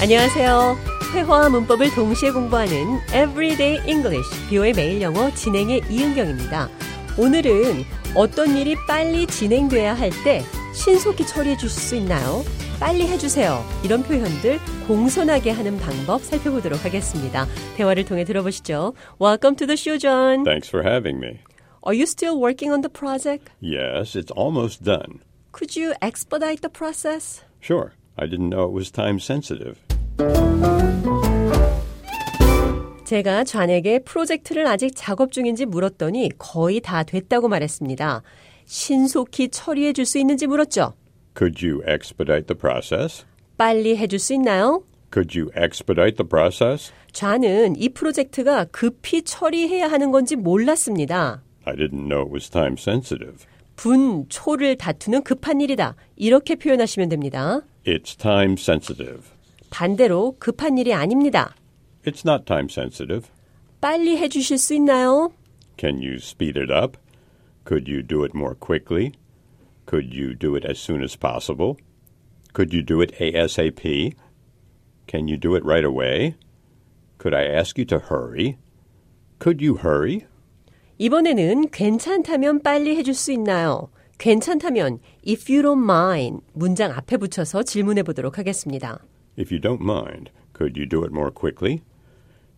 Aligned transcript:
안녕하세요. 0.00 0.76
회화와 1.12 1.48
문법을 1.48 1.92
동시에 1.94 2.30
공부하는 2.30 2.98
Everyday 3.08 3.78
English, 3.88 4.48
비오의 4.48 4.72
매일 4.74 5.00
영어 5.02 5.28
진행의 5.34 5.82
이은경입니다. 5.90 6.68
오늘은 7.18 7.82
어떤 8.14 8.56
일이 8.56 8.76
빨리 8.86 9.26
진행돼야 9.26 9.94
할 9.94 10.10
때 10.24 10.42
신속히 10.72 11.26
처리해 11.26 11.56
주실 11.56 11.80
수 11.82 11.96
있나요? 11.96 12.44
빨리 12.78 13.08
해주세요. 13.08 13.64
이런 13.84 14.04
표현들 14.04 14.60
공손하게 14.86 15.50
하는 15.50 15.76
방법 15.78 16.22
살펴보도록 16.22 16.84
하겠습니다. 16.84 17.46
대화를 17.76 18.04
통해 18.04 18.22
들어보시죠. 18.24 18.94
Welcome 19.20 19.56
to 19.56 19.66
the 19.66 19.76
show, 19.76 19.98
John. 19.98 20.44
Thanks 20.44 20.68
for 20.68 20.86
having 20.88 21.18
me. 21.18 21.40
Are 21.84 21.94
you 21.96 22.04
still 22.04 22.38
working 22.38 22.70
on 22.72 22.82
the 22.82 22.88
project? 22.92 23.50
Yes, 23.60 24.14
it's 24.14 24.30
almost 24.36 24.84
done. 24.84 25.20
Could 25.50 25.76
you 25.76 25.94
expedite 26.00 26.60
the 26.62 26.70
process? 26.70 27.42
Sure, 27.60 27.94
I 28.16 28.26
didn't 28.26 28.50
know 28.50 28.64
it 28.66 28.72
was 28.72 28.92
time 28.92 29.18
sensitive. 29.18 29.78
제가 33.04 33.44
좌에게 33.44 34.00
프로젝트를 34.00 34.66
아직 34.66 34.92
작업 34.94 35.32
중인지 35.32 35.64
물었더니 35.64 36.30
거의 36.36 36.80
다 36.80 37.02
됐다고 37.04 37.48
말했습니다. 37.48 38.22
신속히 38.66 39.48
처리해 39.48 39.94
줄 39.94 40.04
수 40.04 40.18
있는지 40.18 40.46
물었죠. 40.46 40.92
Could 41.36 41.66
you 41.66 41.82
expedite 41.88 42.46
the 42.46 42.58
process? 42.58 43.24
빨리 43.56 43.96
해줄 43.96 44.18
수 44.18 44.34
있나요? 44.34 44.82
Could 45.10 45.38
you 45.38 45.50
expedite 45.56 46.16
the 46.16 46.28
process? 46.28 46.92
좌는 47.12 47.76
이 47.76 47.88
프로젝트가 47.88 48.66
급히 48.66 49.22
처리해야 49.22 49.86
하는 49.88 50.10
건지 50.10 50.36
몰랐습니다. 50.36 51.42
I 51.64 51.74
didn't 51.76 52.08
know 52.08 52.24
it 52.26 52.32
was 52.32 52.50
time 52.50 52.74
sensitive. 52.78 53.36
분, 53.76 54.26
초를 54.28 54.76
다투는 54.76 55.22
급한 55.22 55.60
일이다. 55.62 55.94
이렇게 56.16 56.56
표현하시면 56.56 57.08
됩니다. 57.08 57.62
It's 57.86 58.18
time 58.18 58.52
sensitive. 58.58 59.20
반대로 59.70 60.36
급한 60.38 60.78
일이 60.78 60.92
아닙니다. 60.94 61.54
It's 62.04 62.26
not 62.26 62.44
time 62.44 62.68
sensitive. 62.70 63.28
빨리 63.80 64.16
해 64.16 64.28
주실 64.28 64.58
수 64.58 64.74
있나요? 64.74 65.32
Can 65.78 65.96
you 66.02 66.16
speed 66.16 66.58
it 66.58 66.72
up? 66.72 66.96
Could 67.64 67.90
you 67.90 68.02
do 68.02 68.24
it 68.24 68.32
more 68.34 68.54
quickly? 68.54 69.12
Could 69.86 70.14
you 70.14 70.34
do 70.34 70.56
it 70.56 70.66
as 70.66 70.78
soon 70.78 71.02
as 71.02 71.16
possible? 71.16 71.76
Could 72.52 72.74
you 72.74 72.82
do 72.82 73.00
it 73.00 73.14
ASAP? 73.20 74.14
Can 75.06 75.28
you 75.28 75.38
do 75.38 75.54
it 75.54 75.64
right 75.64 75.84
away? 75.84 76.34
Could 77.18 77.34
I 77.34 77.44
ask 77.46 77.78
you 77.78 77.84
to 77.86 77.98
hurry? 77.98 78.58
Could 79.38 79.64
you 79.64 79.78
hurry? 79.78 80.26
이번에는 80.98 81.70
괜찮다면 81.70 82.60
빨리 82.62 82.96
해줄 82.96 83.14
수 83.14 83.32
있나요? 83.32 83.90
괜찮다면 84.18 84.98
if 85.26 85.50
you 85.52 85.62
don't 85.62 85.84
mind 85.84 86.42
문장 86.52 86.90
앞에 86.92 87.16
붙여서 87.16 87.62
질문해 87.62 88.02
보도록 88.02 88.38
하겠습니다. 88.38 88.98
If 89.37 89.51
you 89.51 89.59
don't 89.59 89.81
mind, 89.81 90.29
could 90.53 90.77
you 90.77 90.85
do 90.85 91.03
it 91.03 91.11
more 91.11 91.31
quickly? 91.31 91.83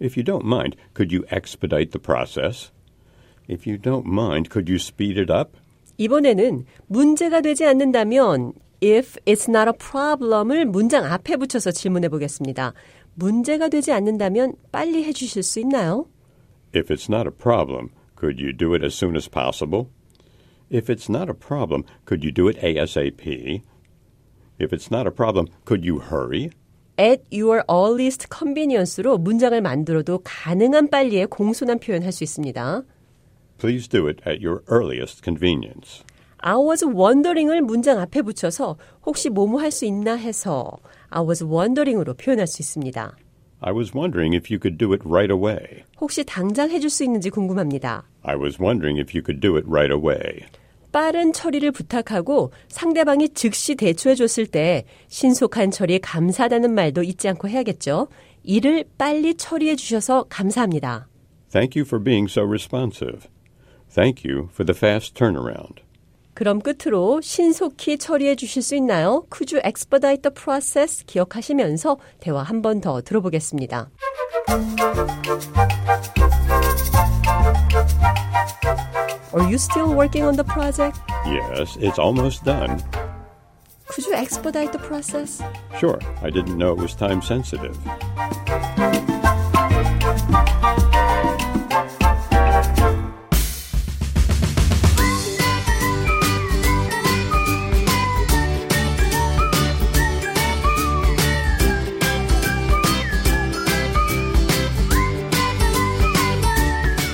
If 0.00 0.16
you 0.16 0.22
don't 0.22 0.44
mind, 0.44 0.76
could 0.94 1.12
you 1.12 1.24
expedite 1.30 1.92
the 1.92 1.98
process? 1.98 2.70
If 3.46 3.66
you 3.66 3.76
don't 3.76 4.06
mind, 4.06 4.50
could 4.50 4.68
you 4.68 4.78
speed 4.78 5.18
it 5.18 5.30
up? 5.30 5.56
이번에는 5.98 6.64
문제가 6.88 7.40
되지 7.40 7.66
않는다면 7.66 8.54
if 8.82 9.18
it's 9.26 9.48
not 9.48 9.68
a 9.68 9.74
problem을 9.76 10.64
문장 10.64 11.04
앞에 11.04 11.36
붙여서 11.36 11.70
질문해 11.70 12.08
보겠습니다. 12.08 12.72
문제가 13.14 13.68
되지 13.68 13.92
않는다면 13.92 14.54
빨리 14.72 15.04
해 15.04 15.12
주실 15.12 15.42
수 15.42 15.60
있나요? 15.60 16.06
If 16.74 16.92
it's 16.92 17.08
not 17.08 17.28
a 17.28 17.30
problem, 17.30 17.90
could 18.16 18.42
you 18.42 18.52
do 18.56 18.74
it 18.74 18.82
as 18.82 18.94
soon 18.94 19.14
as 19.14 19.28
possible? 19.28 19.90
If 20.70 20.88
it's 20.88 21.10
not 21.10 21.28
a 21.28 21.34
problem, 21.34 21.84
could 22.06 22.24
you 22.24 22.32
do 22.32 22.48
it 22.48 22.58
ASAP? 22.62 23.62
If 24.58 24.72
it's 24.72 24.90
not 24.90 25.06
a 25.06 25.12
problem, 25.12 25.48
could 25.66 25.84
you 25.84 26.00
hurry? 26.00 26.50
At 26.99 27.21
your 27.31 27.63
earliest 27.69 28.27
convenience로 28.35 29.17
문장을 29.17 29.59
만들어도 29.61 30.21
가능한 30.23 30.89
빨리에 30.89 31.25
공손한 31.25 31.79
표현 31.79 32.03
할 32.03 32.11
수 32.11 32.23
있습니다. 32.23 32.83
Please 33.59 33.87
do 33.87 34.07
it 34.07 34.21
at 34.27 34.45
your 34.45 34.63
earliest 34.71 35.23
convenience. 35.23 36.03
I 36.39 36.55
was 36.55 36.85
wondering을 36.85 37.61
문장 37.61 37.99
앞에 37.99 38.21
붙여서 38.21 38.77
혹시 39.05 39.29
뭐뭐 39.29 39.59
할 39.59 39.71
수 39.71 39.85
있나 39.85 40.15
해서 40.15 40.77
I 41.09 41.23
was 41.23 41.43
wondering으로 41.43 42.13
표현할 42.13 42.45
수 42.47 42.61
있습니다. 42.61 43.15
I 43.59 43.73
was 43.73 43.91
wondering 43.95 44.35
if 44.35 44.53
you 44.53 44.59
could 44.61 44.77
do 44.77 44.93
it 44.93 45.01
right 45.03 45.33
away. 45.33 45.83
혹시 45.99 46.23
당장 46.23 46.69
해줄 46.69 46.91
수 46.91 47.03
있는지 47.03 47.31
궁금합니다. 47.31 48.03
I 48.21 48.35
was 48.35 48.61
wondering 48.61 48.99
if 48.99 49.17
you 49.17 49.23
could 49.25 49.39
do 49.39 49.57
it 49.57 49.65
right 49.67 49.91
away. 49.91 50.45
빠른 50.91 51.33
처리를 51.33 51.71
부탁하고 51.71 52.51
상대방이 52.69 53.29
즉시 53.29 53.75
대처해 53.75 54.15
줬을 54.15 54.47
때 54.47 54.85
신속한 55.09 55.71
처리에 55.71 55.99
감사하다는 55.99 56.73
말도 56.73 57.03
잊지 57.03 57.27
않고 57.29 57.49
해야겠죠. 57.49 58.07
일을 58.43 58.85
빨리 58.97 59.35
처리해 59.35 59.75
주셔서 59.75 60.25
감사합니다. 60.29 61.07
Thank 61.51 61.79
you 61.79 61.85
for 61.85 62.03
being 62.03 62.29
so 62.31 62.45
responsive. 62.47 63.27
Thank 63.93 64.29
you 64.29 64.49
for 64.51 64.65
the 64.65 64.75
fast 64.77 65.13
turnaround. 65.13 65.81
그럼 66.33 66.59
끝으로 66.59 67.19
신속히 67.21 67.97
처리해 67.97 68.35
주실 68.35 68.61
수 68.61 68.75
있나요? 68.75 69.25
Could 69.33 69.55
you 69.55 69.61
expedite 69.65 70.21
the 70.21 70.33
process? 70.33 71.03
기억하시면서 71.05 71.97
대화 72.19 72.43
한 72.43 72.61
번 72.61 72.79
더 72.79 73.01
들어보겠습니다. 73.01 73.89
Are 79.37 79.47
you 79.47 79.59
still 79.59 79.93
working 79.93 80.23
on 80.23 80.35
the 80.35 80.43
project? 80.43 80.97
Yes, 81.27 81.77
it's 81.79 81.99
almost 81.99 82.43
done. 82.43 82.81
Could 83.85 84.07
you 84.07 84.13
expedite 84.15 84.73
the 84.73 84.79
process? 84.79 85.43
Sure, 85.77 85.99
I 86.23 86.31
didn't 86.31 86.57
know 86.57 86.71
it 86.71 86.79
was 86.79 86.95
time 86.95 87.21
sensitive. 87.21 87.77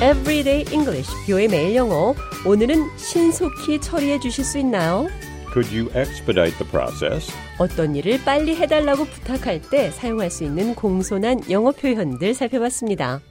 Everyday 0.04 0.66
English, 0.74 1.10
뷰의 1.26 1.48
매일 1.48 1.78
영어. 1.78 2.14
오늘은 2.46 2.76
신속히 2.98 3.80
처리해 3.80 4.20
주실 4.20 4.44
수 4.44 4.58
있나요? 4.58 5.08
Could 5.54 5.74
you 5.74 5.90
expedite 5.96 6.58
the 6.58 6.70
process? 6.70 7.32
어떤 7.58 7.96
일을 7.96 8.20
빨리 8.26 8.54
해달라고 8.54 9.06
부탁할 9.06 9.62
때 9.62 9.92
사용할 9.92 10.30
수 10.30 10.44
있는 10.44 10.76
공손한 10.76 11.50
영어 11.50 11.72
표현들 11.72 12.34
살펴봤습니다. 12.34 13.22